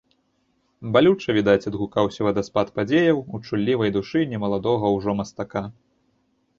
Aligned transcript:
Балюча, 0.95 1.29
відаць, 1.39 1.65
адгукаўся 1.71 2.21
вадаспад 2.29 2.73
падзеяў 2.79 3.23
у 3.33 3.45
чуллівай 3.47 3.89
душы 4.01 4.27
не 4.35 4.45
маладога 4.49 4.85
ўжо 4.99 5.11
мастака. 5.23 5.63